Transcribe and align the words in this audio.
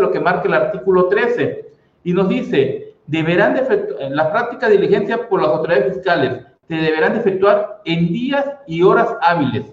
lo 0.00 0.10
que 0.10 0.18
marca 0.18 0.48
el 0.48 0.54
artículo 0.54 1.06
13 1.08 1.66
y 2.02 2.12
nos 2.12 2.28
dice, 2.28 2.94
deberán 3.06 3.54
de 3.54 3.60
efectuar, 3.60 4.10
la 4.10 4.32
práctica 4.32 4.68
de 4.68 4.76
diligencia 4.76 5.28
por 5.28 5.40
las 5.40 5.50
autoridades 5.50 5.94
fiscales 5.94 6.42
se 6.66 6.74
deberán 6.74 7.12
de 7.12 7.20
efectuar 7.20 7.80
en 7.84 8.08
días 8.08 8.44
y 8.66 8.82
horas 8.82 9.16
hábiles. 9.22 9.72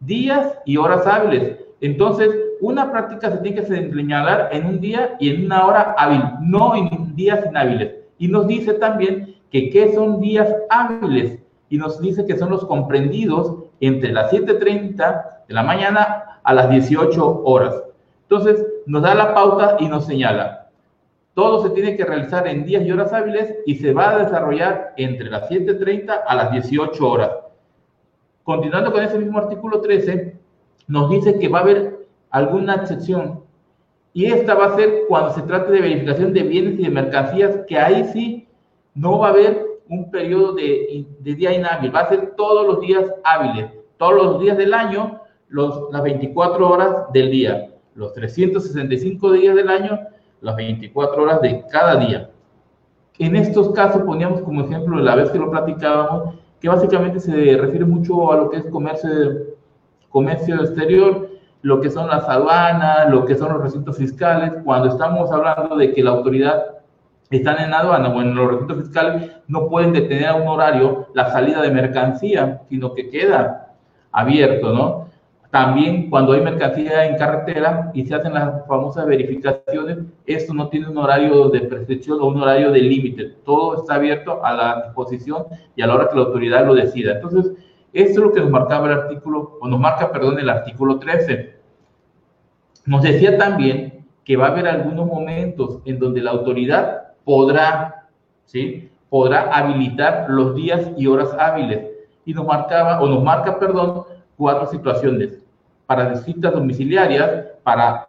Días 0.00 0.58
y 0.64 0.76
horas 0.76 1.06
hábiles. 1.06 1.58
Entonces, 1.80 2.30
una 2.60 2.90
práctica 2.90 3.30
se 3.30 3.38
tiene 3.38 3.60
que 3.60 3.66
señalar 3.66 4.48
en 4.50 4.66
un 4.66 4.80
día 4.80 5.16
y 5.20 5.30
en 5.30 5.46
una 5.46 5.66
hora 5.66 5.94
hábil, 5.96 6.22
no 6.40 6.74
en 6.74 7.14
días 7.14 7.46
inhábiles. 7.46 7.94
Y 8.18 8.28
nos 8.28 8.46
dice 8.46 8.74
también 8.74 9.36
que 9.50 9.70
qué 9.70 9.92
son 9.94 10.20
días 10.20 10.52
hábiles. 10.70 11.38
Y 11.68 11.76
nos 11.76 12.00
dice 12.00 12.26
que 12.26 12.36
son 12.36 12.50
los 12.50 12.64
comprendidos 12.64 13.64
entre 13.80 14.12
las 14.12 14.32
7.30 14.32 15.24
de 15.46 15.54
la 15.54 15.62
mañana 15.62 16.40
a 16.42 16.54
las 16.54 16.70
18 16.70 17.42
horas. 17.44 17.74
Entonces, 18.22 18.64
nos 18.86 19.02
da 19.02 19.14
la 19.14 19.34
pauta 19.34 19.76
y 19.80 19.88
nos 19.88 20.06
señala, 20.06 20.68
todo 21.34 21.62
se 21.62 21.70
tiene 21.70 21.96
que 21.96 22.04
realizar 22.04 22.46
en 22.46 22.64
días 22.64 22.84
y 22.84 22.92
horas 22.92 23.12
hábiles 23.12 23.56
y 23.66 23.74
se 23.76 23.92
va 23.92 24.10
a 24.10 24.18
desarrollar 24.18 24.94
entre 24.96 25.28
las 25.30 25.50
7.30 25.50 26.22
a 26.26 26.34
las 26.34 26.52
18 26.52 27.08
horas. 27.08 27.30
Continuando 28.44 28.92
con 28.92 29.02
ese 29.02 29.18
mismo 29.18 29.38
artículo 29.38 29.80
13, 29.80 30.36
nos 30.86 31.10
dice 31.10 31.38
que 31.38 31.48
va 31.48 31.58
a 31.58 31.62
haber 31.62 32.06
alguna 32.30 32.76
excepción 32.76 33.42
y 34.12 34.26
esta 34.26 34.54
va 34.54 34.66
a 34.66 34.76
ser 34.76 35.02
cuando 35.08 35.32
se 35.32 35.42
trate 35.42 35.72
de 35.72 35.80
verificación 35.80 36.32
de 36.32 36.42
bienes 36.44 36.78
y 36.78 36.84
de 36.84 36.90
mercancías, 36.90 37.60
que 37.66 37.78
ahí 37.78 38.04
sí 38.12 38.48
no 38.94 39.18
va 39.18 39.28
a 39.28 39.30
haber 39.30 39.66
un 39.88 40.08
periodo 40.10 40.52
de, 40.52 41.04
de 41.18 41.34
día 41.34 41.52
inhábil, 41.52 41.94
va 41.94 42.00
a 42.00 42.08
ser 42.08 42.34
todos 42.36 42.64
los 42.64 42.80
días 42.80 43.10
hábiles, 43.24 43.72
todos 43.96 44.14
los 44.14 44.40
días 44.40 44.56
del 44.56 44.72
año, 44.72 45.20
las 45.48 46.02
24 46.02 46.68
horas 46.70 47.12
del 47.12 47.30
día 47.30 47.73
los 47.94 48.12
365 48.14 49.32
días 49.32 49.54
del 49.54 49.68
año, 49.68 49.98
las 50.40 50.56
24 50.56 51.22
horas 51.22 51.40
de 51.40 51.64
cada 51.70 51.96
día. 51.96 52.30
En 53.18 53.36
estos 53.36 53.70
casos 53.70 54.02
poníamos 54.02 54.42
como 54.42 54.64
ejemplo 54.64 54.98
la 54.98 55.14
vez 55.14 55.30
que 55.30 55.38
lo 55.38 55.50
platicábamos, 55.50 56.34
que 56.60 56.68
básicamente 56.68 57.20
se 57.20 57.56
refiere 57.56 57.84
mucho 57.84 58.32
a 58.32 58.36
lo 58.36 58.50
que 58.50 58.58
es 58.58 58.66
comercio, 58.66 59.10
comercio 60.08 60.56
exterior, 60.56 61.28
lo 61.62 61.80
que 61.80 61.90
son 61.90 62.08
las 62.08 62.28
aduanas, 62.28 63.10
lo 63.10 63.24
que 63.24 63.36
son 63.36 63.52
los 63.52 63.62
recintos 63.62 63.96
fiscales, 63.96 64.52
cuando 64.64 64.88
estamos 64.88 65.30
hablando 65.30 65.76
de 65.76 65.92
que 65.92 66.02
la 66.02 66.10
autoridad 66.10 66.62
está 67.30 67.64
en 67.64 67.72
aduana 67.72 68.08
o 68.10 68.20
en 68.20 68.34
los 68.34 68.50
recintos 68.50 68.78
fiscales, 68.78 69.30
no 69.48 69.68
pueden 69.68 69.92
detener 69.92 70.26
a 70.26 70.34
un 70.34 70.48
horario 70.48 71.06
la 71.14 71.30
salida 71.30 71.62
de 71.62 71.70
mercancía, 71.70 72.62
sino 72.68 72.94
que 72.94 73.08
queda 73.08 73.74
abierto, 74.12 74.72
¿no? 74.72 75.08
También 75.54 76.10
cuando 76.10 76.32
hay 76.32 76.40
mercancía 76.40 77.06
en 77.06 77.16
carretera 77.16 77.92
y 77.94 78.04
se 78.04 78.12
hacen 78.12 78.34
las 78.34 78.66
famosas 78.66 79.06
verificaciones, 79.06 79.98
esto 80.26 80.52
no 80.52 80.68
tiene 80.68 80.88
un 80.88 80.98
horario 80.98 81.48
de 81.48 81.60
prescripción 81.60 82.20
o 82.20 82.26
un 82.26 82.42
horario 82.42 82.72
de 82.72 82.80
límite. 82.80 83.36
Todo 83.44 83.76
está 83.76 83.94
abierto 83.94 84.44
a 84.44 84.52
la 84.52 84.82
disposición 84.86 85.44
y 85.76 85.82
a 85.82 85.86
la 85.86 85.94
hora 85.94 86.08
que 86.08 86.16
la 86.16 86.22
autoridad 86.22 86.66
lo 86.66 86.74
decida. 86.74 87.12
Entonces, 87.12 87.52
esto 87.92 88.12
es 88.18 88.26
lo 88.26 88.32
que 88.32 88.40
nos 88.40 88.50
marcaba 88.50 88.88
el 88.88 88.98
artículo, 88.98 89.56
o 89.60 89.68
nos 89.68 89.78
marca, 89.78 90.10
perdón, 90.10 90.40
el 90.40 90.50
artículo 90.50 90.98
13. 90.98 91.54
Nos 92.86 93.02
decía 93.02 93.38
también 93.38 94.08
que 94.24 94.36
va 94.36 94.46
a 94.46 94.50
haber 94.50 94.66
algunos 94.66 95.06
momentos 95.06 95.78
en 95.84 96.00
donde 96.00 96.20
la 96.20 96.32
autoridad 96.32 97.12
podrá, 97.24 98.08
¿sí? 98.44 98.90
Podrá 99.08 99.42
habilitar 99.56 100.26
los 100.28 100.56
días 100.56 100.90
y 100.96 101.06
horas 101.06 101.32
hábiles. 101.38 101.92
Y 102.24 102.34
nos 102.34 102.44
marcaba, 102.44 103.00
o 103.00 103.06
nos 103.06 103.22
marca, 103.22 103.60
perdón, 103.60 104.02
cuatro 104.36 104.66
situaciones 104.66 105.43
para 105.86 106.08
visitas 106.08 106.52
domiciliarias, 106.52 107.46
para 107.62 108.06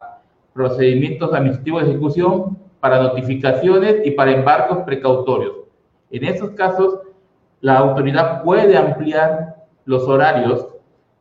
procedimientos 0.53 1.33
administrativos 1.33 1.83
de 1.83 1.89
ejecución, 1.91 2.57
para 2.79 3.01
notificaciones 3.01 4.05
y 4.05 4.11
para 4.11 4.31
embargos 4.31 4.79
precautorios. 4.85 5.53
En 6.11 6.23
esos 6.23 6.51
casos, 6.51 6.99
la 7.61 7.77
autoridad 7.79 8.43
puede 8.43 8.77
ampliar 8.77 9.55
los 9.85 10.07
horarios, 10.07 10.67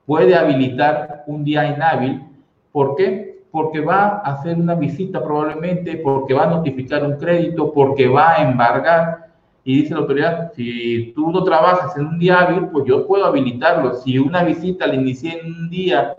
puede 0.06 0.34
habilitar 0.36 1.24
un 1.26 1.42
día 1.42 1.66
inhábil. 1.66 2.22
¿Por 2.70 2.96
qué? 2.96 3.42
Porque 3.50 3.80
va 3.80 4.20
a 4.24 4.34
hacer 4.34 4.56
una 4.56 4.74
visita 4.74 5.22
probablemente, 5.22 5.96
porque 5.96 6.34
va 6.34 6.44
a 6.44 6.50
notificar 6.50 7.04
un 7.04 7.16
crédito, 7.16 7.72
porque 7.72 8.08
va 8.08 8.34
a 8.34 8.42
embargar. 8.42 9.30
Y 9.64 9.80
dice 9.80 9.94
la 9.94 10.00
autoridad, 10.00 10.52
si 10.54 11.12
tú 11.16 11.30
no 11.30 11.42
trabajas 11.42 11.96
en 11.96 12.06
un 12.06 12.18
día 12.18 12.40
hábil, 12.40 12.68
pues 12.68 12.84
yo 12.84 13.06
puedo 13.06 13.24
habilitarlo. 13.24 13.94
Si 13.94 14.18
una 14.18 14.44
visita 14.44 14.86
la 14.86 14.96
inicié 14.96 15.40
en 15.40 15.46
un 15.46 15.70
día 15.70 16.14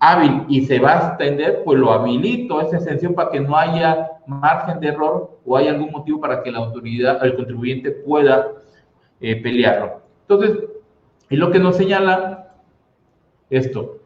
hábil 0.00 0.44
y 0.48 0.64
se 0.64 0.78
va 0.78 0.92
a 0.92 1.08
extender, 1.08 1.62
pues 1.64 1.78
lo 1.78 1.92
habilito 1.92 2.60
esa 2.60 2.76
extensión 2.76 3.14
para 3.14 3.30
que 3.30 3.40
no 3.40 3.56
haya 3.56 4.12
margen 4.26 4.80
de 4.80 4.88
error 4.88 5.38
o 5.44 5.56
haya 5.56 5.70
algún 5.70 5.90
motivo 5.90 6.20
para 6.20 6.42
que 6.42 6.52
la 6.52 6.58
autoridad, 6.58 7.24
el 7.24 7.34
contribuyente 7.34 7.90
pueda 7.90 8.48
eh, 9.20 9.42
pelearlo. 9.42 10.02
Entonces, 10.28 10.64
es 11.28 11.38
lo 11.38 11.50
que 11.50 11.58
nos 11.58 11.76
señala 11.76 12.52
esto. 13.50 13.98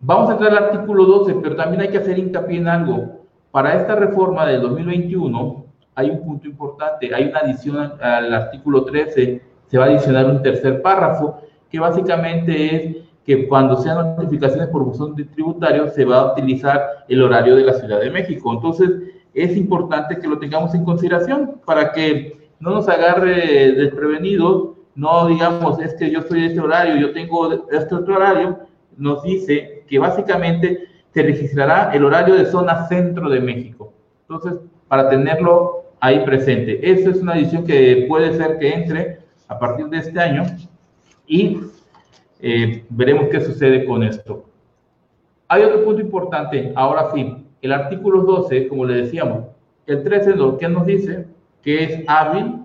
Vamos 0.00 0.30
a 0.30 0.32
entrar 0.32 0.52
al 0.52 0.64
artículo 0.64 1.04
12, 1.04 1.36
pero 1.42 1.56
también 1.56 1.82
hay 1.82 1.88
que 1.88 1.98
hacer 1.98 2.18
hincapié 2.18 2.58
en 2.58 2.68
algo. 2.68 3.26
Para 3.50 3.74
esta 3.74 3.94
reforma 3.94 4.46
del 4.46 4.60
2021 4.62 5.64
hay 5.94 6.10
un 6.10 6.22
punto 6.22 6.46
importante, 6.46 7.14
hay 7.14 7.28
una 7.28 7.40
adición 7.40 7.94
al 8.00 8.34
artículo 8.34 8.84
13, 8.84 9.42
se 9.66 9.78
va 9.78 9.84
a 9.84 9.88
adicionar 9.88 10.26
un 10.26 10.42
tercer 10.42 10.82
párrafo 10.82 11.40
que 11.70 11.80
básicamente 11.80 12.76
es 12.76 13.05
que 13.26 13.48
cuando 13.48 13.76
sean 13.76 14.16
notificaciones 14.16 14.68
por 14.68 14.84
buzón 14.84 15.16
de 15.16 15.24
tributario 15.24 15.88
se 15.88 16.04
va 16.04 16.20
a 16.20 16.32
utilizar 16.32 17.04
el 17.08 17.22
horario 17.22 17.56
de 17.56 17.64
la 17.64 17.72
Ciudad 17.74 18.00
de 18.00 18.10
México. 18.10 18.52
Entonces, 18.52 18.90
es 19.34 19.56
importante 19.56 20.18
que 20.18 20.28
lo 20.28 20.38
tengamos 20.38 20.74
en 20.74 20.84
consideración 20.84 21.60
para 21.64 21.92
que 21.92 22.48
no 22.60 22.70
nos 22.70 22.88
agarre 22.88 23.72
desprevenidos, 23.72 24.76
no 24.94 25.26
digamos, 25.26 25.78
es 25.80 25.94
que 25.94 26.10
yo 26.10 26.22
soy 26.22 26.40
de 26.40 26.46
este 26.46 26.60
horario, 26.60 26.96
yo 26.96 27.12
tengo 27.12 27.52
este 27.70 27.94
otro 27.94 28.16
horario, 28.16 28.60
nos 28.96 29.22
dice 29.22 29.84
que 29.86 29.98
básicamente 29.98 30.86
se 31.12 31.22
registrará 31.22 31.90
el 31.92 32.04
horario 32.04 32.34
de 32.34 32.46
zona 32.46 32.86
centro 32.88 33.28
de 33.28 33.40
México. 33.40 33.92
Entonces, 34.22 34.60
para 34.88 35.10
tenerlo 35.10 35.86
ahí 36.00 36.24
presente. 36.24 36.78
Esa 36.88 37.10
es 37.10 37.16
una 37.18 37.36
edición 37.36 37.64
que 37.64 38.06
puede 38.08 38.36
ser 38.36 38.58
que 38.58 38.72
entre 38.72 39.18
a 39.48 39.58
partir 39.58 39.86
de 39.86 39.98
este 39.98 40.18
año 40.20 40.44
y 41.26 41.58
eh, 42.40 42.84
veremos 42.90 43.28
qué 43.30 43.40
sucede 43.40 43.84
con 43.84 44.02
esto. 44.02 44.44
Hay 45.48 45.62
otro 45.62 45.84
punto 45.84 46.00
importante, 46.00 46.72
ahora 46.74 47.10
sí, 47.12 47.44
el 47.62 47.72
artículo 47.72 48.22
12, 48.22 48.68
como 48.68 48.84
le 48.84 49.02
decíamos, 49.02 49.44
el 49.86 50.02
13 50.02 50.36
lo 50.36 50.58
que 50.58 50.68
nos 50.68 50.86
dice 50.86 51.26
que 51.62 51.84
es 51.84 52.04
hábil 52.08 52.56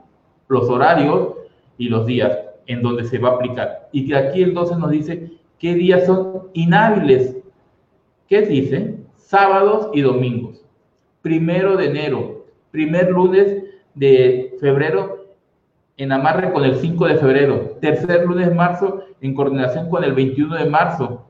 los 0.48 0.70
horarios 0.70 1.34
y 1.78 1.90
los 1.90 2.06
días 2.06 2.38
en 2.68 2.82
donde 2.82 3.04
se 3.06 3.18
va 3.18 3.30
a 3.30 3.34
aplicar. 3.34 3.90
Y 3.92 4.08
que 4.08 4.16
aquí 4.16 4.44
el 4.44 4.54
12 4.54 4.76
nos 4.76 4.92
dice 4.92 5.32
qué 5.60 5.74
días 5.74 6.06
son 6.06 6.50
inhábiles. 6.54 7.38
¿Qué 8.28 8.42
dice? 8.42 8.98
Sábados 9.16 9.90
y 9.94 10.02
domingos. 10.02 10.64
Primero 11.22 11.78
de 11.78 11.86
enero, 11.86 12.46
primer 12.72 13.12
lunes 13.12 13.64
de 13.94 14.56
febrero 14.60 15.21
en 15.98 16.12
amarre 16.12 16.52
con 16.52 16.64
el 16.64 16.76
5 16.76 17.08
de 17.08 17.18
febrero, 17.18 17.78
tercer 17.82 18.26
lunes 18.26 18.50
de 18.50 18.56
marzo 18.56 19.04
en 19.22 19.34
coordinación 19.34 19.90
con 19.90 20.04
el 20.04 20.14
21 20.14 20.56
de 20.56 20.70
marzo, 20.70 21.28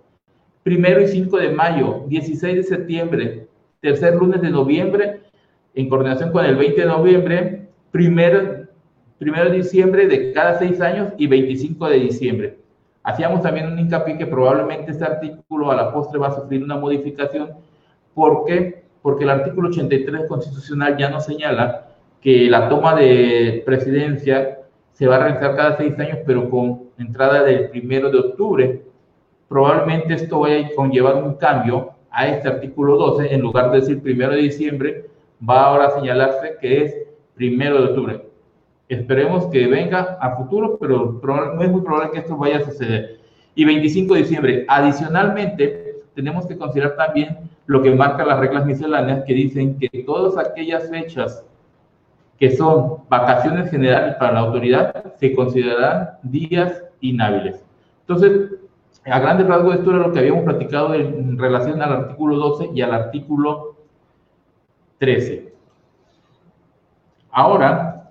primero 0.63 1.01
y 1.01 1.07
5 1.07 1.37
de 1.37 1.49
mayo, 1.49 2.03
16 2.07 2.55
de 2.55 2.63
septiembre, 2.63 3.47
tercer 3.81 4.15
lunes 4.15 4.41
de 4.41 4.49
noviembre 4.49 5.21
en 5.73 5.89
coordinación 5.89 6.31
con 6.31 6.45
el 6.45 6.55
20 6.55 6.81
de 6.81 6.87
noviembre, 6.87 7.67
primero, 7.91 8.67
primero 9.17 9.49
de 9.49 9.57
diciembre 9.57 10.07
de 10.07 10.31
cada 10.33 10.59
seis 10.59 10.79
años 10.81 11.13
y 11.17 11.27
25 11.27 11.87
de 11.89 11.99
diciembre. 11.99 12.57
Hacíamos 13.03 13.41
también 13.41 13.71
un 13.71 13.79
hincapié 13.79 14.17
que 14.17 14.27
probablemente 14.27 14.91
este 14.91 15.03
artículo 15.03 15.71
a 15.71 15.75
la 15.75 15.91
postre 15.91 16.19
va 16.19 16.27
a 16.27 16.35
sufrir 16.35 16.63
una 16.63 16.77
modificación. 16.77 17.49
¿Por 18.13 18.45
qué? 18.45 18.83
Porque 19.01 19.23
el 19.23 19.31
artículo 19.31 19.69
83 19.69 20.27
constitucional 20.27 20.97
ya 20.97 21.09
nos 21.09 21.25
señala 21.25 21.87
que 22.21 22.49
la 22.49 22.69
toma 22.69 22.95
de 22.95 23.63
presidencia 23.65 24.59
se 24.93 25.07
va 25.07 25.15
a 25.15 25.19
realizar 25.19 25.55
cada 25.55 25.77
seis 25.77 25.97
años, 25.99 26.19
pero 26.25 26.49
con 26.49 26.83
entrada 26.97 27.43
del 27.43 27.69
primero 27.69 28.09
de 28.09 28.19
octubre. 28.19 28.81
Probablemente 29.47 30.13
esto 30.13 30.39
vaya 30.39 30.67
a 30.67 30.75
conllevar 30.75 31.15
un 31.15 31.35
cambio 31.35 31.91
a 32.09 32.27
este 32.27 32.47
artículo 32.47 32.97
12, 32.97 33.33
en 33.33 33.41
lugar 33.41 33.71
de 33.71 33.79
decir 33.79 34.01
primero 34.01 34.33
de 34.33 34.41
diciembre, 34.41 35.05
va 35.47 35.65
ahora 35.65 35.87
a 35.87 35.91
señalarse 35.91 36.57
que 36.59 36.83
es 36.83 36.95
primero 37.35 37.81
de 37.81 37.89
octubre. 37.89 38.25
Esperemos 38.89 39.45
que 39.47 39.67
venga 39.67 40.17
a 40.19 40.35
futuro, 40.35 40.77
pero 40.79 41.19
no 41.21 41.61
es 41.61 41.69
muy 41.69 41.81
probable 41.81 42.11
que 42.11 42.19
esto 42.19 42.35
vaya 42.35 42.57
a 42.57 42.65
suceder. 42.65 43.19
Y 43.55 43.63
25 43.65 44.13
de 44.13 44.19
diciembre. 44.19 44.65
Adicionalmente, 44.67 46.01
tenemos 46.13 46.45
que 46.45 46.57
considerar 46.57 46.97
también 46.97 47.37
lo 47.65 47.81
que 47.81 47.95
marca 47.95 48.25
las 48.25 48.39
reglas 48.39 48.65
misceláneas 48.65 49.23
que 49.23 49.33
dicen 49.33 49.77
que 49.79 50.03
todas 50.03 50.37
aquellas 50.37 50.89
fechas 50.89 51.45
que 52.41 52.57
son 52.57 53.03
vacaciones 53.07 53.69
generales 53.69 54.15
para 54.15 54.33
la 54.33 54.39
autoridad, 54.39 55.13
se 55.17 55.35
considerarán 55.35 56.17
días 56.23 56.83
inhábiles. 56.99 57.63
Entonces, 57.99 58.53
a 59.05 59.19
grandes 59.19 59.45
rasgos 59.45 59.75
esto 59.75 59.91
era 59.91 59.99
lo 59.99 60.11
que 60.11 60.17
habíamos 60.17 60.45
platicado 60.45 60.95
en 60.95 61.37
relación 61.37 61.79
al 61.83 61.93
artículo 61.93 62.37
12 62.37 62.71
y 62.73 62.81
al 62.81 62.95
artículo 62.95 63.75
13. 64.97 65.53
Ahora 67.29 68.09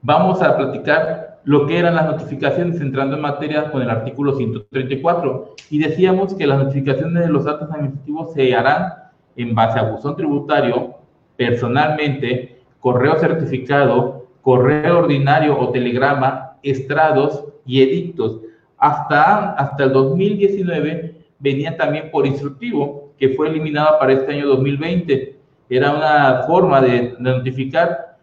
vamos 0.00 0.40
a 0.40 0.56
platicar 0.56 1.40
lo 1.44 1.66
que 1.66 1.80
eran 1.80 1.96
las 1.96 2.06
notificaciones 2.06 2.80
entrando 2.80 3.16
en 3.16 3.20
materia 3.20 3.70
con 3.70 3.82
el 3.82 3.90
artículo 3.90 4.32
134 4.36 5.54
y 5.68 5.78
decíamos 5.80 6.32
que 6.32 6.46
las 6.46 6.60
notificaciones 6.60 7.26
de 7.26 7.30
los 7.30 7.46
actos 7.46 7.70
administrativos 7.70 8.32
se 8.32 8.54
harán 8.54 8.94
en 9.36 9.54
base 9.54 9.78
a 9.78 9.82
buzón 9.82 10.16
tributario, 10.16 10.99
personalmente, 11.40 12.60
correo 12.80 13.16
certificado, 13.16 14.26
correo 14.42 14.98
ordinario 14.98 15.58
o 15.58 15.70
telegrama, 15.70 16.58
estrados 16.62 17.46
y 17.64 17.80
edictos 17.80 18.40
hasta, 18.76 19.52
hasta 19.52 19.84
el 19.84 19.92
2019 19.94 21.14
venía 21.38 21.78
también 21.78 22.10
por 22.10 22.26
instructivo, 22.26 23.14
que 23.18 23.30
fue 23.30 23.48
eliminada 23.48 23.98
para 23.98 24.12
este 24.12 24.34
año 24.34 24.48
2020. 24.48 25.38
Era 25.70 25.92
una 25.92 26.42
forma 26.46 26.82
de, 26.82 27.14
notificar 27.18 28.18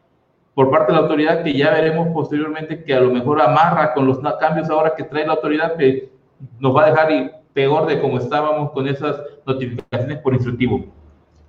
por 0.53 0.69
parte 0.69 0.91
de 0.91 0.99
la 0.99 1.03
autoridad 1.03 1.43
que 1.43 1.53
ya 1.53 1.71
veremos 1.71 2.09
posteriormente 2.09 2.83
que 2.83 2.93
a 2.93 2.99
lo 2.99 3.09
mejor 3.09 3.41
amarra 3.41 3.95
con 3.95 4.05
los 4.05 4.19
cambios 4.39 4.69
ahora 4.69 4.93
que 4.95 5.05
trae 5.05 5.25
la 5.25 5.33
autoridad 5.33 5.75
que 5.75 6.11
nos 6.59 6.75
va 6.75 6.85
a 6.85 6.91
dejar 6.91 7.41
peor 7.53 7.87
de 7.87 7.99
como 7.99 8.19
estábamos 8.19 8.69
con 8.73 8.87
esas 8.87 9.19
notificaciones 9.43 10.19
por 10.19 10.35
instructivo. 10.35 10.85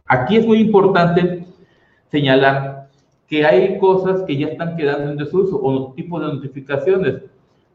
Aquí 0.06 0.36
es 0.36 0.46
muy 0.46 0.60
importante 0.60 1.47
señalar 2.10 2.88
que 3.26 3.44
hay 3.44 3.78
cosas 3.78 4.22
que 4.22 4.36
ya 4.36 4.48
están 4.48 4.76
quedando 4.76 5.10
en 5.10 5.18
desuso 5.18 5.60
o 5.62 5.92
tipos 5.94 6.20
de 6.20 6.34
notificaciones 6.34 7.22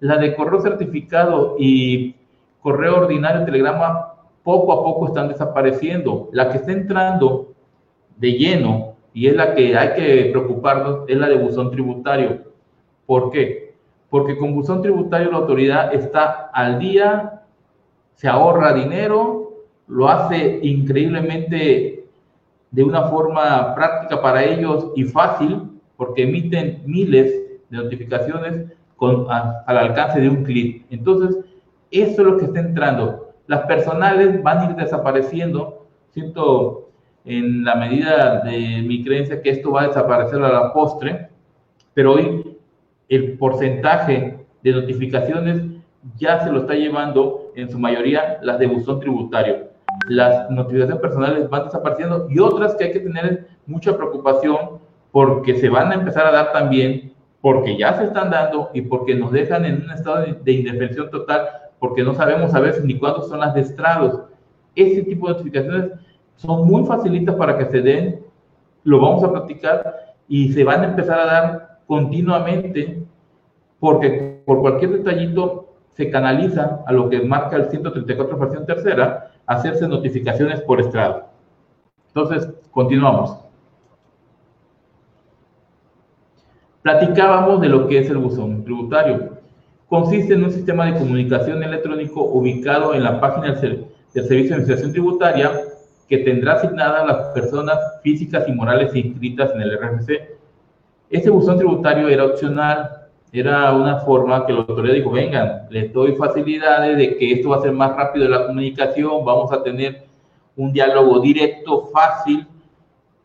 la 0.04 0.18
de 0.18 0.36
correo 0.36 0.60
certificado 0.60 1.56
y 1.58 2.16
correo 2.60 2.98
ordinario, 2.98 3.46
telegrama, 3.46 4.16
poco 4.44 4.74
a 4.74 4.84
poco 4.84 5.08
están 5.08 5.30
desapareciendo. 5.30 6.28
La 6.34 6.50
que 6.50 6.58
está 6.58 6.74
entrando 6.74 7.54
de 8.18 8.34
lleno 8.34 8.96
y 9.14 9.28
es 9.28 9.36
la 9.36 9.56
que 9.56 9.78
hay 9.78 9.94
que 9.94 10.30
preocuparnos 10.32 11.06
es 11.08 11.18
la 11.18 11.30
de 11.30 11.38
buzón 11.38 11.72
tributario. 11.72 12.42
¿Por 13.06 13.32
qué? 13.32 13.76
Porque 14.10 14.38
con 14.38 14.54
buzón 14.54 14.82
tributario 14.82 15.32
la 15.32 15.38
autoridad 15.38 15.94
está 15.94 16.50
al 16.54 16.80
día, 16.80 17.44
se 18.16 18.28
ahorra 18.28 18.74
dinero, 18.74 19.54
lo 19.88 20.10
hace 20.10 20.60
increíblemente 20.64 22.03
de 22.74 22.84
una 22.84 23.04
forma 23.04 23.74
práctica 23.76 24.22
para 24.22 24.44
ellos 24.44 24.92
y 24.96 25.04
fácil, 25.04 25.62
porque 25.96 26.24
emiten 26.24 26.82
miles 26.86 27.32
de 27.70 27.78
notificaciones 27.78 28.66
al 29.68 29.78
alcance 29.78 30.20
de 30.20 30.30
un 30.30 30.44
clic. 30.44 30.86
Entonces, 30.90 31.38
eso 31.92 32.22
es 32.22 32.28
lo 32.28 32.38
que 32.38 32.46
está 32.46 32.60
entrando. 32.60 33.34
Las 33.46 33.62
personales 33.62 34.42
van 34.42 34.58
a 34.58 34.70
ir 34.72 34.76
desapareciendo. 34.76 35.86
Siento 36.10 36.90
en 37.26 37.64
la 37.64 37.76
medida 37.76 38.42
de 38.42 38.82
mi 38.82 39.04
creencia 39.04 39.42
que 39.42 39.52
esto 39.52 39.72
va 39.72 39.84
a 39.84 39.88
desaparecer 39.90 40.42
a 40.42 40.52
la 40.52 40.74
postre, 40.74 41.30
pero 41.94 42.14
hoy 42.14 42.58
el 43.08 43.38
porcentaje 43.38 44.40
de 44.64 44.72
notificaciones 44.72 45.62
ya 46.18 46.44
se 46.44 46.52
lo 46.52 46.62
está 46.62 46.74
llevando 46.74 47.52
en 47.56 47.70
su 47.70 47.78
mayoría 47.78 48.40
las 48.42 48.58
de 48.58 48.66
buzón 48.66 49.00
tributario. 49.00 49.73
Las 50.08 50.50
notificaciones 50.50 51.02
personales 51.02 51.50
van 51.50 51.66
desapareciendo 51.66 52.28
y 52.30 52.40
otras 52.40 52.76
que 52.76 52.86
hay 52.86 52.92
que 52.92 53.00
tener 53.00 53.48
mucha 53.66 53.96
preocupación 53.96 54.80
porque 55.12 55.56
se 55.56 55.70
van 55.70 55.92
a 55.92 55.96
empezar 55.96 56.26
a 56.26 56.32
dar 56.32 56.52
también 56.52 57.14
porque 57.44 57.78
ya 57.78 57.94
se 57.98 58.06
están 58.06 58.30
dando 58.32 58.70
y 58.74 58.84
porque 58.84 59.16
nos 59.16 59.34
dejan 59.34 59.66
en 59.66 59.84
un 59.84 59.92
estado 59.92 60.26
de, 60.46 60.52
indefensión 60.54 61.12
total, 61.12 61.46
porque 61.78 62.02
no 62.02 62.14
sabemos 62.14 62.56
a 62.56 62.62
veces 62.62 62.86
ni 62.86 62.98
cuándo 62.98 63.22
son 63.24 63.42
las 63.42 63.54
de 63.54 63.60
estrados. 63.60 64.22
Ese 64.76 65.04
tipo 65.04 65.28
de 65.28 65.34
notificaciones 65.34 65.92
son 66.38 66.66
muy 66.66 66.86
facilitas 66.86 67.36
para 67.36 67.58
que 67.58 67.66
se 67.66 67.82
den, 67.82 68.26
lo 68.86 69.02
vamos 69.02 69.26
a 69.26 69.32
practicar 69.32 70.16
y 70.30 70.54
se 70.54 70.64
van 70.64 70.84
a 70.84 70.88
empezar 70.88 71.20
a 71.20 71.26
dar 71.26 71.80
continuamente, 71.86 73.04
porque 73.78 74.42
por 74.46 74.62
cualquier 74.62 74.92
detallito 74.92 75.73
se 75.96 76.10
canaliza 76.10 76.84
a 76.86 76.92
lo 76.92 77.10
que 77.10 77.22
marca 77.22 77.56
el 77.56 77.70
134 77.70 78.38
fracción 78.38 78.66
tercera, 78.66 79.32
hacerse 79.46 79.88
notificaciones 79.88 80.62
por 80.62 80.80
estrado. 80.80 81.26
Entonces, 82.08 82.50
continuamos. 82.72 83.38
Platicábamos 86.82 87.62
de 87.62 87.70
lo 87.70 87.88
que 87.88 88.00
es 88.00 88.10
el 88.10 88.18
buzón 88.18 88.64
tributario. 88.64 89.38
Consiste 89.88 90.34
en 90.34 90.44
un 90.44 90.52
sistema 90.52 90.86
de 90.86 91.00
comunicación 91.00 91.64
electrónico 91.64 92.24
ubicado 92.24 92.94
en 92.94 93.04
la 93.04 93.20
página 93.22 93.54
del, 93.54 93.88
Servicio 94.14 94.50
de 94.50 94.54
Administración 94.56 94.92
Tributaria 94.92 95.52
que 96.08 96.20
tendrá 96.20 96.54
asignada 96.54 97.02
a 97.02 97.06
las 97.06 97.28
personas 97.30 97.80
físicas 98.04 98.48
y 98.48 98.52
morales 98.52 98.96
inscritas 98.96 99.52
en 99.56 99.62
el 99.62 99.78
RFC. 99.78 100.38
Este 101.10 101.30
buzón 101.30 101.58
tributario 101.58 102.10
era 102.10 102.26
opcional, 102.26 103.03
era 103.34 103.74
una 103.74 103.98
forma 104.02 104.46
que 104.46 104.54
la 104.54 104.60
autoridad 104.60 104.94
dijo, 104.94 105.10
vengan, 105.10 105.64
les 105.72 105.92
doy 105.92 106.16
facilidades 106.16 106.96
de 106.96 107.18
que 107.18 107.34
esto 107.34 107.50
va 107.50 107.58
a 107.58 107.62
ser 107.62 107.72
más 107.72 107.96
rápido 107.96 108.30
la 108.30 108.46
comunicación, 108.46 109.26
vamos 109.26 109.52
a 109.52 109.64
tener 109.64 110.04
un 110.56 110.72
diálogo 110.72 111.20
directo, 111.20 111.88
fácil, 111.88 112.46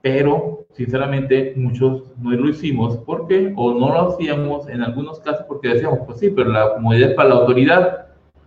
pero 0.01 0.65
sinceramente 0.73 1.53
muchos 1.57 2.05
no 2.23 2.31
lo 2.31 2.49
hicimos 2.49 2.97
porque 3.05 3.53
o 3.55 3.75
no 3.75 3.91
lo 3.91 4.13
hacíamos 4.13 4.67
en 4.69 4.83
algunos 4.83 5.21
casos 5.21 5.45
porque 5.47 5.69
decíamos, 5.69 5.99
pues 6.07 6.21
sí, 6.21 6.31
pero 6.31 6.51
la 6.51 6.75
comodidad 6.75 7.11
es 7.11 7.15
para 7.15 7.29
la 7.29 7.35
autoridad, 7.35 8.07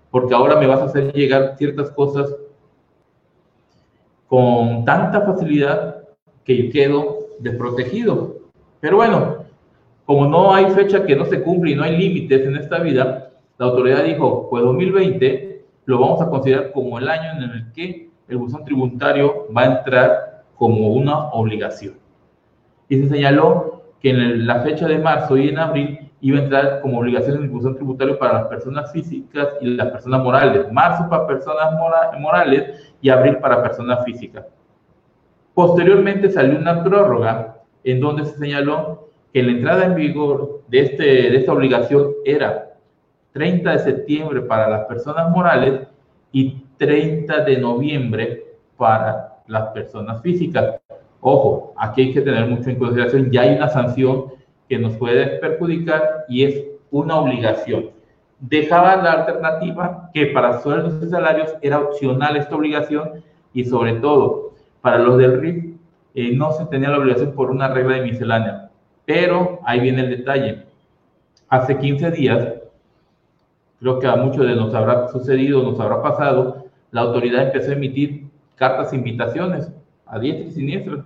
porque 0.10 0.34
ahora 0.34 0.56
me 0.56 0.66
vas 0.66 0.82
a 0.82 0.86
hacer 0.86 1.14
llegar 1.14 1.58
ciertas 1.60 1.92
cosas 1.92 2.36
con 4.28 4.84
tanta 4.84 5.22
facilidad 5.22 6.08
que 6.44 6.58
yo 6.58 6.72
quedo 6.72 7.20
desprotegido. 7.40 8.38
Pero 8.80 8.98
bueno, 8.98 9.42
como 10.12 10.26
no 10.26 10.54
hay 10.54 10.66
fecha 10.72 11.06
que 11.06 11.16
no 11.16 11.24
se 11.24 11.42
cumple 11.42 11.72
y 11.72 11.76
no 11.76 11.84
hay 11.84 11.96
límites 11.96 12.46
en 12.46 12.58
esta 12.58 12.80
vida, 12.80 13.32
la 13.58 13.68
autoridad 13.68 14.04
dijo, 14.04 14.50
pues 14.50 14.62
2020 14.62 15.64
lo 15.86 16.00
vamos 16.00 16.22
a 16.22 16.30
considerar 16.30 16.74
como 16.74 17.00
el 17.00 17.08
año 17.08 17.42
en 17.42 17.50
el 17.50 17.72
que 17.72 18.10
el 18.28 18.36
buzón 18.36 18.66
tributario 18.66 19.48
va 19.56 19.62
a 19.62 19.78
entrar 19.78 20.44
como 20.58 20.90
una 20.90 21.30
obligación. 21.30 21.94
Y 22.90 22.98
se 22.98 23.08
señaló 23.08 23.84
que 24.02 24.10
en 24.10 24.46
la 24.46 24.60
fecha 24.60 24.86
de 24.86 24.98
marzo 24.98 25.38
y 25.38 25.48
en 25.48 25.60
abril 25.60 26.12
iba 26.20 26.40
a 26.40 26.44
entrar 26.44 26.82
como 26.82 27.00
obligación 27.00 27.38
de 27.38 27.44
discusión 27.44 27.76
tributaria 27.76 28.20
para 28.20 28.34
las 28.34 28.48
personas 28.48 28.92
físicas 28.92 29.48
y 29.62 29.68
las 29.68 29.92
personas 29.92 30.22
morales. 30.24 30.70
Marzo 30.74 31.08
para 31.10 31.26
personas 31.26 31.72
morales 32.20 32.94
y 33.02 33.08
abril 33.08 33.38
para 33.38 33.64
personas 33.64 34.04
físicas. 34.04 34.46
Posteriormente 35.54 36.30
salió 36.30 36.60
una 36.60 36.84
prórroga 36.84 37.62
en 37.86 38.02
donde 38.02 38.26
se 38.26 38.38
señaló 38.38 39.11
que 39.34 39.44
la 39.44 39.52
entrada 39.52 39.86
en 39.86 39.96
vigor 39.96 40.62
de, 40.68 40.80
este, 40.82 41.04
de 41.04 41.38
esta 41.38 41.54
obligación 41.54 42.12
era 42.26 42.74
30 43.34 43.72
de 43.72 43.80
septiembre 43.80 44.42
para 44.42 44.70
las 44.70 44.86
personas 44.86 45.30
morales 45.30 45.88
y 46.32 46.64
30 46.78 47.44
de 47.44 47.58
noviembre 47.58 48.46
para 48.78 49.42
las 49.48 49.68
personas 49.70 50.22
físicas. 50.22 50.80
Ojo, 51.20 51.74
aquí 51.78 52.02
hay 52.02 52.14
que 52.14 52.22
tener 52.22 52.48
mucho 52.48 52.70
en 52.70 52.80
consideración, 52.80 53.32
ya 53.32 53.42
hay 53.42 53.56
una 53.56 53.70
sanción 53.70 54.26
que 54.68 54.80
nos 54.80 54.96
puede 54.98 55.40
perjudicar 55.40 56.26
y 56.28 56.44
es 56.44 56.66
una 56.90 57.18
obligación. 57.18 57.92
Dejaba 58.40 58.96
la 58.96 59.12
alternativa 59.12 60.10
que 60.14 60.28
para 60.28 60.62
sueldos 60.62 61.02
y 61.04 61.10
salarios 61.10 61.54
era 61.62 61.80
opcional 61.80 62.38
esta 62.38 62.56
obligación 62.56 63.24
y 63.54 63.66
sobre 63.66 63.94
todo 63.96 64.54
para 64.82 64.98
los 64.98 65.18
del 65.18 65.40
RIF 65.40 65.76
eh, 66.16 66.36
no 66.36 66.52
se 66.52 66.66
tenía 66.66 66.90
la 66.90 66.98
obligación 66.98 67.34
por 67.34 67.52
una 67.52 67.68
regla 67.68 67.98
de 67.98 68.02
miscelánea. 68.02 68.71
Pero 69.06 69.60
ahí 69.66 69.80
viene 69.80 70.02
el 70.02 70.10
detalle. 70.10 70.66
Hace 71.50 71.78
15 71.78 72.12
días, 72.12 72.54
creo 73.80 74.00
que 74.00 74.08
a 74.08 74.16
muchos 74.16 74.46
de 74.46 74.56
nos 74.56 74.74
habrá 74.74 75.10
sucedido, 75.10 75.64
nos 75.64 75.80
habrá 75.80 76.02
pasado, 76.02 76.66
la 76.92 77.02
autoridad 77.02 77.48
empezó 77.48 77.72
a 77.72 77.76
emitir 77.76 78.28
cartas 78.56 78.94
invitaciones 78.94 79.72
a 80.06 80.20
diestra 80.20 80.48
y 80.48 80.52
siniestra. 80.52 81.06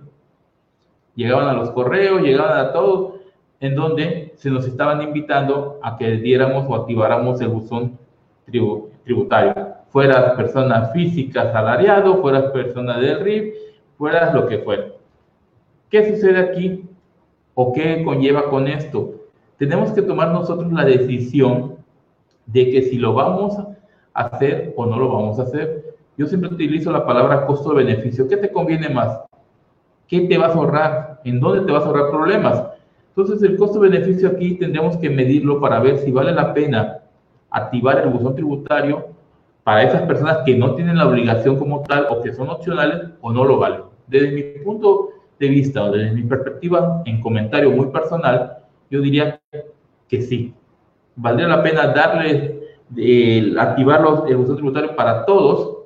Llegaban 1.14 1.48
a 1.48 1.54
los 1.54 1.70
correos, 1.70 2.22
llegaban 2.22 2.58
a 2.58 2.72
todos, 2.72 3.14
en 3.60 3.74
donde 3.74 4.32
se 4.36 4.50
nos 4.50 4.66
estaban 4.66 5.00
invitando 5.00 5.78
a 5.82 5.96
que 5.96 6.10
diéramos 6.18 6.66
o 6.68 6.74
activáramos 6.74 7.40
el 7.40 7.48
buzón 7.48 7.98
tributario. 8.44 9.54
Fueras 9.88 10.34
persona 10.34 10.88
física 10.88 11.52
salariado, 11.52 12.20
fueras 12.20 12.50
persona 12.50 12.98
del 12.98 13.20
RIF, 13.20 13.54
fueras 13.96 14.34
lo 14.34 14.46
que 14.46 14.58
fuera. 14.58 14.88
¿Qué 15.88 16.10
sucede 16.10 16.38
aquí? 16.38 16.84
¿O 17.58 17.72
qué 17.72 18.04
conlleva 18.04 18.50
con 18.50 18.68
esto? 18.68 19.14
Tenemos 19.56 19.90
que 19.92 20.02
tomar 20.02 20.30
nosotros 20.30 20.70
la 20.74 20.84
decisión 20.84 21.76
de 22.44 22.70
que 22.70 22.82
si 22.82 22.98
lo 22.98 23.14
vamos 23.14 23.58
a 23.58 23.74
hacer 24.12 24.74
o 24.76 24.84
no 24.84 24.98
lo 24.98 25.08
vamos 25.08 25.38
a 25.38 25.44
hacer. 25.44 25.96
Yo 26.18 26.26
siempre 26.26 26.50
utilizo 26.50 26.92
la 26.92 27.06
palabra 27.06 27.46
costo-beneficio. 27.46 28.28
¿Qué 28.28 28.36
te 28.36 28.52
conviene 28.52 28.90
más? 28.90 29.22
¿Qué 30.06 30.20
te 30.20 30.36
vas 30.36 30.50
a 30.50 30.58
ahorrar? 30.58 31.20
¿En 31.24 31.40
dónde 31.40 31.64
te 31.64 31.72
vas 31.72 31.84
a 31.84 31.86
ahorrar 31.86 32.10
problemas? 32.10 32.62
Entonces, 33.08 33.42
el 33.42 33.56
costo-beneficio 33.56 34.28
aquí 34.28 34.58
tendremos 34.58 34.98
que 34.98 35.08
medirlo 35.08 35.58
para 35.58 35.80
ver 35.80 35.96
si 36.00 36.12
vale 36.12 36.32
la 36.32 36.52
pena 36.52 36.98
activar 37.48 38.00
el 38.00 38.10
buzón 38.10 38.34
tributario 38.34 39.08
para 39.64 39.82
esas 39.82 40.02
personas 40.02 40.40
que 40.44 40.54
no 40.54 40.74
tienen 40.74 40.98
la 40.98 41.08
obligación 41.08 41.58
como 41.58 41.80
tal 41.84 42.06
o 42.10 42.20
que 42.20 42.34
son 42.34 42.50
opcionales 42.50 43.00
o 43.22 43.32
no 43.32 43.44
lo 43.44 43.58
valen. 43.58 43.80
Desde 44.06 44.30
mi 44.30 44.42
punto 44.62 45.15
de 45.38 45.48
vista 45.48 45.84
o 45.84 45.92
desde 45.92 46.12
mi 46.12 46.22
perspectiva, 46.22 47.02
en 47.04 47.20
comentario 47.20 47.70
muy 47.70 47.88
personal, 47.88 48.58
yo 48.90 49.00
diría 49.00 49.40
que 50.08 50.22
sí. 50.22 50.54
Valdría 51.16 51.48
la 51.48 51.62
pena 51.62 51.88
darle, 51.88 52.60
el, 52.96 53.58
activar 53.58 54.04
el 54.28 54.36
buzón 54.36 54.56
tributario 54.56 54.94
para 54.94 55.24
todos 55.24 55.78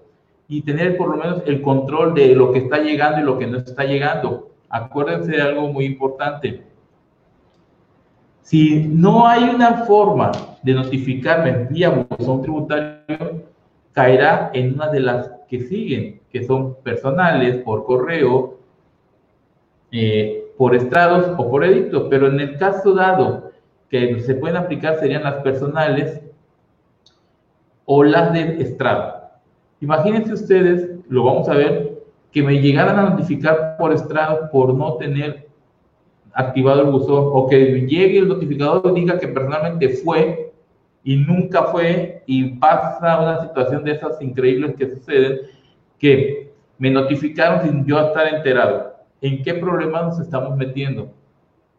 y 0.48 0.62
tener 0.62 0.96
por 0.96 1.10
lo 1.10 1.16
menos 1.16 1.42
el 1.46 1.62
control 1.62 2.14
de 2.14 2.34
lo 2.34 2.52
que 2.52 2.58
está 2.60 2.78
llegando 2.78 3.20
y 3.20 3.24
lo 3.24 3.38
que 3.38 3.46
no 3.46 3.58
está 3.58 3.84
llegando. 3.84 4.50
Acuérdense 4.68 5.32
de 5.32 5.42
algo 5.42 5.68
muy 5.68 5.84
importante. 5.84 6.64
Si 8.42 8.84
no 8.88 9.26
hay 9.28 9.44
una 9.44 9.84
forma 9.84 10.32
de 10.62 10.74
notificarme 10.74 11.68
vía 11.70 12.06
buzón 12.08 12.42
tributario, 12.42 13.44
caerá 13.92 14.50
en 14.52 14.74
una 14.74 14.88
de 14.88 15.00
las 15.00 15.30
que 15.48 15.60
siguen, 15.60 16.20
que 16.30 16.44
son 16.44 16.76
personales, 16.82 17.62
por 17.62 17.84
correo, 17.84 18.59
eh, 19.92 20.52
por 20.56 20.74
estrados 20.74 21.34
o 21.38 21.50
por 21.50 21.64
edicto. 21.64 22.08
Pero 22.08 22.28
en 22.28 22.40
el 22.40 22.58
caso 22.58 22.94
dado 22.94 23.50
que 23.88 24.20
se 24.20 24.34
pueden 24.34 24.56
aplicar 24.56 24.98
serían 24.98 25.24
las 25.24 25.36
personales 25.36 26.20
o 27.84 28.04
las 28.04 28.32
de 28.32 28.62
estrado. 28.62 29.20
Imagínense 29.80 30.32
ustedes, 30.32 30.90
lo 31.08 31.24
vamos 31.24 31.48
a 31.48 31.54
ver, 31.54 32.02
que 32.30 32.42
me 32.42 32.60
llegaran 32.60 32.98
a 32.98 33.10
notificar 33.10 33.76
por 33.78 33.92
estrado 33.92 34.48
por 34.52 34.74
no 34.74 34.94
tener 34.94 35.48
activado 36.32 36.82
el 36.82 36.90
buzón 36.90 37.30
o 37.32 37.48
que 37.48 37.86
llegue 37.86 38.18
el 38.18 38.28
notificador 38.28 38.92
y 38.96 39.00
diga 39.00 39.18
que 39.18 39.28
personalmente 39.28 39.88
fue 39.88 40.52
y 41.02 41.16
nunca 41.16 41.64
fue 41.64 42.22
y 42.26 42.50
pasa 42.58 43.20
una 43.20 43.42
situación 43.42 43.84
de 43.84 43.92
esas 43.92 44.20
increíbles 44.22 44.76
que 44.76 44.90
suceden 44.90 45.40
que 45.98 46.52
me 46.78 46.90
notificaron 46.90 47.62
sin 47.62 47.84
yo 47.84 48.00
estar 48.00 48.32
enterado. 48.32 48.89
¿En 49.22 49.42
qué 49.42 49.54
problema 49.54 50.02
nos 50.02 50.18
estamos 50.18 50.56
metiendo? 50.56 51.12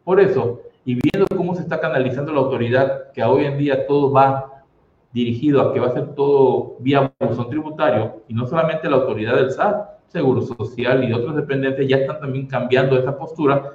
Por 0.03 0.19
eso, 0.19 0.61
y 0.85 0.95
viendo 0.95 1.25
cómo 1.35 1.55
se 1.55 1.61
está 1.61 1.79
canalizando 1.79 2.31
la 2.31 2.39
autoridad, 2.39 3.11
que 3.13 3.23
hoy 3.23 3.45
en 3.45 3.57
día 3.57 3.87
todo 3.87 4.11
va 4.11 4.63
dirigido 5.11 5.61
a 5.61 5.73
que 5.73 5.79
va 5.79 5.87
a 5.87 5.93
ser 5.93 6.13
todo 6.15 6.75
vía 6.79 7.11
buzón 7.19 7.49
tributario, 7.49 8.21
y 8.27 8.33
no 8.33 8.45
solamente 8.45 8.89
la 8.89 8.97
autoridad 8.97 9.35
del 9.35 9.51
SAT, 9.51 9.91
Seguro 10.07 10.41
Social 10.41 11.03
y 11.03 11.13
otras 11.13 11.35
dependencias 11.35 11.87
ya 11.87 11.97
están 11.97 12.19
también 12.19 12.45
cambiando 12.45 12.97
esa 12.97 13.17
postura, 13.17 13.71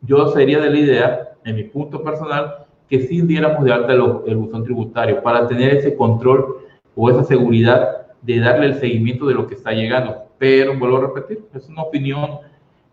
yo 0.00 0.28
sería 0.28 0.58
de 0.58 0.70
la 0.70 0.78
idea, 0.78 1.28
en 1.44 1.56
mi 1.56 1.64
punto 1.64 2.02
personal, 2.02 2.66
que 2.88 3.00
sí 3.00 3.20
diéramos 3.22 3.64
de 3.64 3.72
alta 3.72 3.92
el, 3.92 4.36
buzón 4.36 4.64
tributario 4.64 5.22
para 5.22 5.46
tener 5.46 5.74
ese 5.74 5.94
control 5.96 6.56
o 6.94 7.10
esa 7.10 7.24
seguridad 7.24 8.06
de 8.22 8.40
darle 8.40 8.66
el 8.66 8.80
seguimiento 8.80 9.26
de 9.26 9.34
lo 9.34 9.46
que 9.46 9.54
está 9.54 9.72
llegando. 9.72 10.24
Pero, 10.38 10.78
vuelvo 10.78 10.96
a 10.98 11.00
repetir, 11.02 11.44
es 11.54 11.68
una 11.68 11.82
opinión 11.82 12.38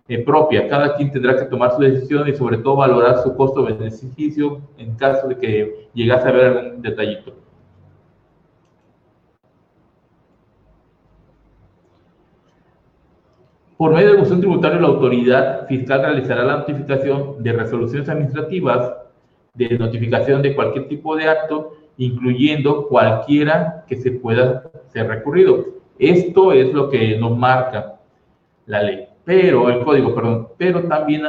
eh, 0.07 0.19
propia. 0.19 0.67
Cada 0.67 0.95
quien 0.95 1.11
tendrá 1.11 1.37
que 1.37 1.45
tomar 1.45 1.71
su 1.75 1.81
decisión 1.81 2.27
y 2.27 2.33
sobre 2.33 2.57
todo 2.57 2.75
valorar 2.77 3.23
su 3.23 3.35
costo-beneficio 3.35 4.61
en 4.77 4.95
caso 4.95 5.27
de 5.27 5.37
que 5.37 5.89
llegase 5.93 6.27
a 6.27 6.31
ver 6.31 6.45
algún 6.45 6.81
detallito. 6.81 7.33
Por 13.77 13.93
medio 13.93 14.09
del 14.09 14.19
buzón 14.19 14.39
tributario, 14.39 14.79
la 14.79 14.87
autoridad 14.87 15.67
fiscal 15.67 16.01
realizará 16.01 16.43
la 16.43 16.57
notificación 16.57 17.43
de 17.43 17.51
resoluciones 17.51 18.07
administrativas, 18.07 18.93
de 19.53 19.77
notificación 19.77 20.41
de 20.41 20.55
cualquier 20.55 20.87
tipo 20.87 21.15
de 21.15 21.27
acto, 21.27 21.73
incluyendo 21.97 22.87
cualquiera 22.87 23.83
que 23.87 23.97
se 23.97 24.11
pueda 24.11 24.71
ser 24.87 25.07
recurrido. 25.07 25.65
Esto 25.99 26.53
es 26.53 26.73
lo 26.73 26.89
que 26.89 27.17
nos 27.17 27.37
marca 27.37 27.99
la 28.65 28.83
ley, 28.83 29.07
pero 29.25 29.69
el 29.69 29.83
código, 29.83 30.13
perdón, 30.13 30.49
pero 30.57 30.83
también 30.83 31.23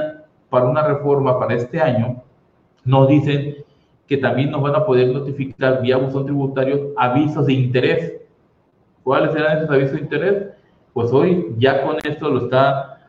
para 0.51 0.67
una 0.67 0.87
reforma 0.87 1.39
para 1.39 1.55
este 1.55 1.81
año 1.81 2.23
nos 2.85 3.09
dicen 3.09 3.57
que 4.07 4.17
también 4.19 4.51
nos 4.51 4.63
van 4.63 4.75
a 4.75 4.85
poder 4.85 5.09
notificar 5.09 5.81
vía 5.81 5.97
buzón 5.97 6.27
tributario 6.27 6.93
avisos 6.97 7.47
de 7.47 7.55
interés. 7.55 8.13
¿Cuáles 9.03 9.33
serán 9.33 9.59
esos 9.59 9.71
avisos 9.71 9.95
de 9.95 10.01
interés? 10.01 10.45
Pues 10.93 11.11
hoy 11.13 11.55
ya 11.59 11.83
con 11.83 11.97
esto 12.05 12.29
lo 12.29 12.45
está 12.45 13.09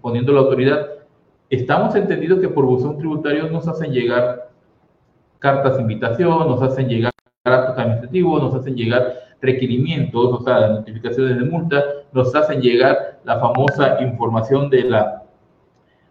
poniendo 0.00 0.32
la 0.32 0.40
autoridad. 0.40 0.86
Estamos 1.50 1.94
entendidos 1.94 2.40
que 2.40 2.48
por 2.48 2.64
buzón 2.64 2.98
tributario 2.98 3.50
nos 3.50 3.66
hacen 3.66 3.92
llegar 3.92 4.48
cartas 5.38 5.76
de 5.76 5.82
invitación, 5.82 6.48
nos 6.48 6.62
hacen 6.62 6.88
llegar 6.88 7.12
actos 7.44 7.76
administrativos, 7.76 8.42
nos 8.42 8.54
hacen 8.54 8.76
llegar 8.76 9.21
requerimientos, 9.42 10.40
o 10.40 10.42
sea, 10.42 10.68
notificaciones 10.68 11.36
de 11.36 11.44
multa, 11.44 11.82
nos 12.12 12.34
hacen 12.34 12.62
llegar 12.62 13.18
la 13.24 13.40
famosa 13.40 14.00
información 14.00 14.70
de 14.70 14.84
la, 14.84 15.24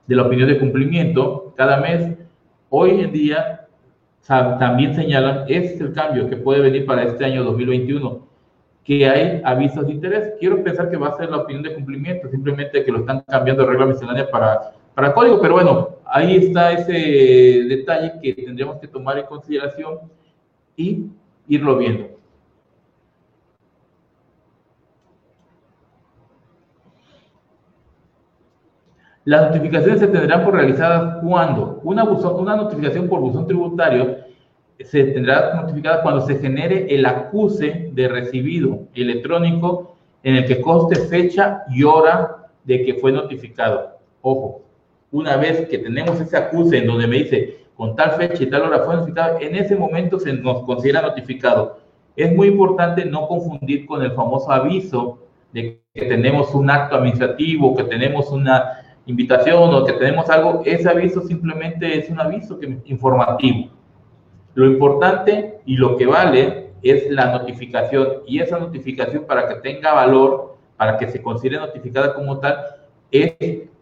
de 0.06 0.16
la 0.16 0.24
opinión 0.24 0.50
de 0.50 0.60
cumplimiento 0.60 1.54
cada 1.56 1.78
mes. 1.78 2.18
Hoy 2.70 3.00
en 3.02 3.12
día 3.12 3.68
también 4.28 4.94
señalan, 4.94 5.46
este 5.48 5.76
es 5.76 5.82
el 5.82 5.94
cambio 5.94 6.30
que 6.30 6.36
puede 6.36 6.62
venir 6.62 6.86
para 6.86 7.04
este 7.04 7.26
año 7.26 7.44
2021 7.44 8.30
que 8.84 9.08
hay 9.08 9.42
avisos 9.44 9.86
de 9.86 9.94
interés. 9.94 10.34
Quiero 10.40 10.64
pensar 10.64 10.90
que 10.90 10.98
va 10.98 11.10
a 11.10 11.18
ser 11.18 11.30
la 11.30 11.38
opinión 11.38 11.64
de 11.64 11.74
cumplimiento, 11.74 12.28
simplemente 12.30 12.84
que 12.84 12.92
lo 12.92 13.00
están 13.00 13.22
cambiando 13.22 13.64
de 13.64 13.70
regla 13.70 13.86
miscelánea 13.86 14.30
para, 14.30 14.74
para 14.96 15.14
código, 15.14 15.40
pero 15.40 15.54
bueno, 15.54 15.90
ahí 16.06 16.38
está 16.38 16.72
ese 16.72 17.66
detalle 17.68 18.14
que 18.22 18.34
tendríamos 18.34 18.78
que 18.78 18.88
tomar 18.88 19.20
en 19.20 19.26
consideración 19.26 20.00
y 20.76 21.06
irlo 21.48 21.78
viendo. 21.78 22.21
Las 29.24 29.50
notificaciones 29.50 30.00
se 30.00 30.08
tendrán 30.08 30.44
por 30.44 30.56
realizadas 30.56 31.20
cuando 31.24 31.80
una, 31.84 32.04
una 32.04 32.56
notificación 32.56 33.08
por 33.08 33.20
buzón 33.20 33.46
tributario 33.46 34.18
se 34.84 35.04
tendrá 35.06 35.54
notificada 35.54 36.02
cuando 36.02 36.22
se 36.22 36.40
genere 36.40 36.88
el 36.90 37.06
acuse 37.06 37.92
de 37.94 38.08
recibido 38.08 38.88
electrónico 38.96 39.96
en 40.24 40.36
el 40.38 40.46
que 40.46 40.60
conste 40.62 40.96
fecha 41.08 41.64
y 41.70 41.84
hora 41.84 42.48
de 42.64 42.84
que 42.84 42.96
fue 42.96 43.12
notificado. 43.12 44.00
Ojo, 44.22 44.62
una 45.12 45.38
vez 45.38 45.68
que 45.68 45.78
tenemos 45.78 46.20
ese 46.20 46.38
acuse 46.38 46.80
en 46.80 46.88
donde 46.88 47.08
me 47.08 47.18
dice 47.18 47.58
con 47.76 47.96
tal 47.96 48.12
fecha 48.12 48.44
y 48.44 48.50
tal 48.50 48.64
hora 48.64 48.80
fue 48.80 48.96
notificado, 48.96 49.40
en 49.40 49.56
ese 49.56 49.76
momento 49.76 50.20
se 50.20 50.34
nos 50.34 50.64
considera 50.64 51.02
notificado. 51.02 51.80
Es 52.16 52.36
muy 52.36 52.50
importante 52.50 53.06
no 53.06 53.28
confundir 53.28 53.86
con 53.86 54.02
el 54.04 54.12
famoso 54.12 54.52
aviso 54.52 55.20
de 55.54 55.82
que 55.94 56.06
tenemos 56.06 56.54
un 56.54 56.70
acto 56.70 56.96
administrativo, 56.96 57.76
que 57.76 57.84
tenemos 57.84 58.32
una 58.32 58.81
invitación 59.06 59.74
o 59.74 59.86
que 59.86 59.94
tenemos 59.94 60.30
algo. 60.30 60.62
Ese 60.66 60.90
aviso 60.90 61.22
simplemente 61.22 61.98
es 61.98 62.10
un 62.10 62.20
aviso 62.20 62.60
informativo 62.86 63.72
lo 64.54 64.66
importante 64.66 65.60
y 65.66 65.78
lo 65.78 65.98
que 65.98 66.06
vale 66.06 66.72
es 66.82 67.10
la 67.10 67.32
notificación 67.32 68.24
y 68.26 68.40
esa 68.40 68.60
notificación 68.60 69.26
para 69.26 69.48
que 69.48 69.56
tenga 69.56 69.94
valor, 69.94 70.58
para 70.78 70.98
que 70.98 71.10
se 71.10 71.22
considere 71.22 71.58
notificada 71.58 72.14
como 72.14 72.40
tal, 72.40 72.58
es 73.12 73.34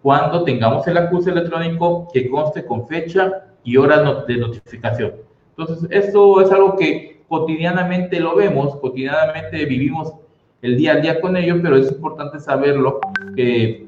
cuando 0.02 0.44
tengamos 0.44 0.86
el 0.88 0.98
acuse 0.98 1.32
electrónico 1.32 2.08
que 2.14 2.30
conste 2.30 2.66
con 2.66 2.88
fecha 2.88 3.46
y 3.64 3.78
hora 3.78 4.24
de 4.28 4.38
notificación. 4.38 5.14
Entonces, 5.58 5.90
esto 5.92 6.42
es 6.42 6.52
algo 6.52 6.76
que 6.76 7.22
cotidianamente 7.28 8.20
lo 8.20 8.36
vemos, 8.36 8.76
cotidianamente 8.78 9.66
vivimos 9.66 10.14
el 10.62 10.78
día 10.78 10.94
a 10.94 10.96
día 10.98 11.22
con 11.22 11.38
ello, 11.38 11.60
pero 11.62 11.78
es 11.78 11.92
importante 11.92 12.40
saberlo, 12.40 13.00
que 13.36 13.88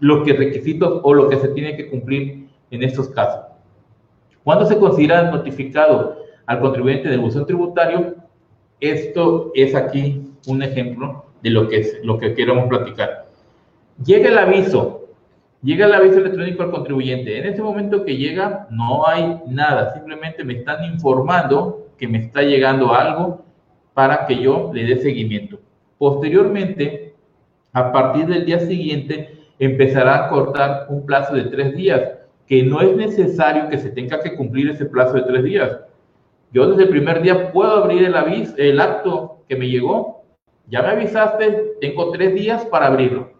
los 0.00 0.24
que 0.24 0.32
requisitos 0.32 1.00
o 1.02 1.14
lo 1.14 1.28
que 1.28 1.36
se 1.36 1.48
tiene 1.48 1.76
que 1.76 1.88
cumplir 1.88 2.48
en 2.70 2.82
estos 2.82 3.08
casos. 3.10 3.42
¿Cuándo 4.42 4.66
se 4.66 4.78
considera 4.78 5.30
notificado 5.30 6.16
al 6.46 6.60
contribuyente 6.60 7.08
del 7.08 7.20
buzón 7.20 7.46
tributario? 7.46 8.16
Esto 8.80 9.52
es 9.54 9.74
aquí 9.74 10.22
un 10.46 10.62
ejemplo 10.62 11.26
de 11.42 11.50
lo 11.50 11.68
que, 11.68 11.78
es, 11.78 12.00
lo 12.02 12.18
que 12.18 12.34
queremos 12.34 12.66
platicar. 12.68 13.26
Llega 14.04 14.30
el 14.30 14.38
aviso, 14.38 15.08
llega 15.62 15.86
el 15.86 15.94
aviso 15.94 16.18
electrónico 16.18 16.62
al 16.62 16.70
contribuyente. 16.70 17.38
En 17.38 17.46
ese 17.46 17.62
momento 17.62 18.04
que 18.04 18.16
llega, 18.16 18.66
no 18.70 19.06
hay 19.06 19.40
nada, 19.46 19.92
simplemente 19.92 20.42
me 20.44 20.54
están 20.54 20.84
informando 20.84 21.88
que 21.98 22.08
me 22.08 22.18
está 22.18 22.40
llegando 22.42 22.94
algo 22.94 23.44
para 23.92 24.26
que 24.26 24.40
yo 24.40 24.70
le 24.72 24.84
dé 24.84 24.96
seguimiento. 24.96 25.60
Posteriormente, 25.98 27.14
a 27.74 27.92
partir 27.92 28.26
del 28.26 28.46
día 28.46 28.60
siguiente, 28.60 29.39
empezará 29.60 30.24
a 30.24 30.28
cortar 30.28 30.86
un 30.88 31.06
plazo 31.06 31.34
de 31.34 31.44
tres 31.44 31.76
días 31.76 32.02
que 32.46 32.64
no 32.64 32.80
es 32.80 32.96
necesario 32.96 33.68
que 33.68 33.78
se 33.78 33.90
tenga 33.90 34.18
que 34.20 34.34
cumplir 34.34 34.70
ese 34.70 34.86
plazo 34.86 35.12
de 35.12 35.22
tres 35.22 35.44
días. 35.44 35.78
Yo 36.52 36.66
desde 36.66 36.84
el 36.84 36.88
primer 36.88 37.22
día 37.22 37.52
puedo 37.52 37.70
abrir 37.70 38.04
el, 38.04 38.16
aviso, 38.16 38.54
el 38.56 38.80
acto 38.80 39.44
que 39.48 39.54
me 39.54 39.68
llegó. 39.68 40.24
Ya 40.66 40.82
me 40.82 40.88
avisaste, 40.88 41.76
tengo 41.80 42.10
tres 42.10 42.34
días 42.34 42.64
para 42.64 42.86
abrirlo. 42.86 43.30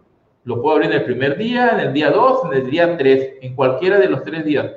Lo 0.45 0.61
puedo 0.61 0.75
abrir 0.75 0.91
en 0.91 0.97
el 0.99 1.05
primer 1.05 1.37
día, 1.37 1.71
en 1.71 1.79
el 1.81 1.93
día 1.93 2.11
dos, 2.11 2.41
en 2.45 2.53
el 2.53 2.69
día 2.69 2.97
tres, 2.97 3.33
en 3.41 3.55
cualquiera 3.55 3.99
de 3.99 4.07
los 4.07 4.23
tres 4.23 4.45
días. 4.45 4.71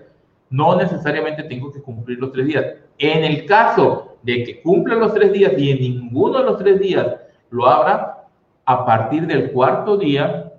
No 0.51 0.77
necesariamente 0.77 1.45
tengo 1.45 1.71
que 1.71 1.83
cumplir 1.83 2.19
los 2.19 2.33
tres 2.33 2.47
días. 2.47 2.65
En 2.99 3.25
el 3.25 3.45
caso 3.47 4.17
de 4.23 4.45
que 4.45 4.63
cumpla 4.63 4.95
los 4.97 5.15
tres 5.15 5.33
días 5.33 5.53
y 5.57 5.71
en 5.71 5.81
ninguno 5.81 6.39
de 6.39 6.45
los 6.45 6.59
tres 6.59 6.81
días 6.81 7.07
lo 7.51 7.69
abra, 7.69 8.25
a 8.65 8.87
partir 8.87 9.27
del 9.27 9.53
cuarto 9.53 9.97
día, 9.97 10.54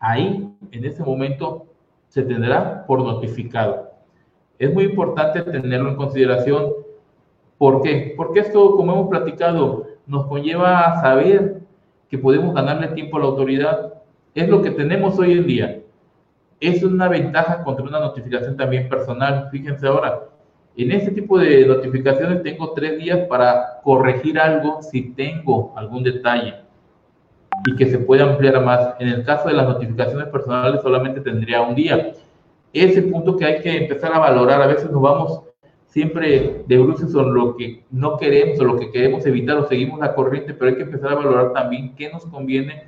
ahí, 0.00 0.48
en 0.70 0.84
ese 0.84 1.02
momento, 1.02 1.66
se 2.08 2.22
tendrá 2.22 2.86
por 2.86 3.02
notificado. 3.02 3.90
Es 4.58 4.72
muy 4.72 4.84
importante 4.84 5.42
tenerlo 5.42 5.90
en 5.90 5.96
consideración. 5.96 6.72
¿Por 7.58 7.82
qué? 7.82 8.14
Porque 8.16 8.40
esto, 8.40 8.76
como 8.76 8.92
hemos 8.92 9.08
platicado, 9.08 9.86
nos 10.06 10.26
conlleva 10.26 10.80
a 10.80 11.00
saber 11.00 11.60
que 12.08 12.18
podemos 12.18 12.54
ganarle 12.54 12.88
tiempo 12.88 13.16
a 13.16 13.20
la 13.20 13.26
autoridad. 13.26 13.94
Es 14.34 14.48
lo 14.48 14.62
que 14.62 14.70
tenemos 14.70 15.18
hoy 15.18 15.32
en 15.32 15.46
día. 15.46 15.80
Es 16.60 16.82
una 16.82 17.08
ventaja 17.08 17.62
contra 17.62 17.84
una 17.84 18.00
notificación 18.00 18.56
también 18.56 18.88
personal. 18.88 19.48
Fíjense 19.50 19.86
ahora, 19.86 20.24
en 20.76 20.92
este 20.92 21.10
tipo 21.10 21.38
de 21.38 21.66
notificaciones 21.66 22.42
tengo 22.42 22.72
tres 22.72 22.98
días 22.98 23.26
para 23.28 23.80
corregir 23.82 24.38
algo 24.38 24.82
si 24.82 25.10
tengo 25.10 25.72
algún 25.76 26.02
detalle 26.02 26.67
y 27.66 27.76
que 27.76 27.86
se 27.86 27.98
pueda 27.98 28.24
ampliar 28.24 28.62
más. 28.64 28.94
En 28.98 29.08
el 29.08 29.24
caso 29.24 29.48
de 29.48 29.54
las 29.54 29.68
notificaciones 29.68 30.28
personales 30.28 30.82
solamente 30.82 31.20
tendría 31.20 31.62
un 31.62 31.74
día. 31.74 32.12
Ese 32.72 33.02
punto 33.02 33.36
que 33.36 33.44
hay 33.44 33.60
que 33.60 33.76
empezar 33.76 34.12
a 34.12 34.18
valorar. 34.18 34.62
A 34.62 34.66
veces 34.66 34.90
nos 34.90 35.02
vamos 35.02 35.42
siempre 35.86 36.64
de 36.66 36.78
bruces 36.78 37.10
sobre 37.10 37.30
lo 37.30 37.56
que 37.56 37.84
no 37.90 38.16
queremos 38.18 38.60
o 38.60 38.64
lo 38.64 38.76
que 38.76 38.90
queremos 38.90 39.24
evitar 39.26 39.56
o 39.56 39.66
seguimos 39.66 39.98
la 39.98 40.14
corriente, 40.14 40.54
pero 40.54 40.70
hay 40.70 40.76
que 40.76 40.82
empezar 40.82 41.12
a 41.12 41.16
valorar 41.16 41.52
también 41.52 41.94
qué 41.96 42.10
nos 42.10 42.26
conviene 42.26 42.84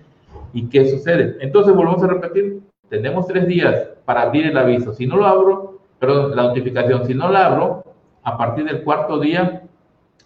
y 0.52 0.68
qué 0.68 0.86
sucede. 0.86 1.36
Entonces, 1.40 1.74
volvemos 1.74 2.02
a 2.02 2.08
repetir, 2.08 2.60
tenemos 2.88 3.26
tres 3.26 3.46
días 3.46 3.88
para 4.04 4.22
abrir 4.22 4.46
el 4.46 4.56
aviso. 4.56 4.92
Si 4.92 5.06
no 5.06 5.16
lo 5.16 5.26
abro, 5.26 5.80
perdón, 5.98 6.36
la 6.36 6.42
notificación, 6.44 7.06
si 7.06 7.14
no 7.14 7.30
la 7.30 7.46
abro, 7.46 7.84
a 8.22 8.36
partir 8.36 8.64
del 8.64 8.82
cuarto 8.82 9.18
día 9.18 9.62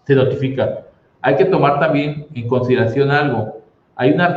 se 0.04 0.14
notifica. 0.14 0.86
Hay 1.22 1.36
que 1.36 1.44
tomar 1.44 1.78
también 1.78 2.26
en 2.34 2.48
consideración 2.48 3.10
algo. 3.10 3.62
Hay 3.96 4.10
una 4.10 4.32